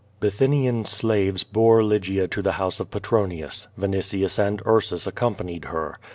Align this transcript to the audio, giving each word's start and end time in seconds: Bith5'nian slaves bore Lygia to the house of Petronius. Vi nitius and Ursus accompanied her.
Bith5'nian 0.19 0.87
slaves 0.87 1.43
bore 1.43 1.83
Lygia 1.83 2.27
to 2.29 2.41
the 2.41 2.53
house 2.53 2.79
of 2.79 2.89
Petronius. 2.89 3.67
Vi 3.77 3.85
nitius 3.85 4.39
and 4.39 4.59
Ursus 4.65 5.05
accompanied 5.05 5.65
her. 5.65 5.99